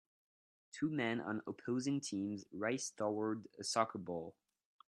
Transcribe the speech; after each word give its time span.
Two 0.71 0.89
men 0.89 1.21
on 1.21 1.43
opposing 1.45 2.01
teams 2.01 2.43
race 2.51 2.89
toward 2.89 3.47
a 3.59 3.63
soccer 3.63 3.99
ball 3.99 4.33